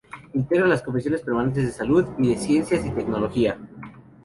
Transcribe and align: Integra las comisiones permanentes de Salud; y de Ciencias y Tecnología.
Integra 0.33 0.65
las 0.65 0.81
comisiones 0.81 1.21
permanentes 1.21 1.63
de 1.63 1.71
Salud; 1.71 2.07
y 2.17 2.29
de 2.29 2.37
Ciencias 2.41 2.83
y 2.83 2.89
Tecnología. 2.89 3.55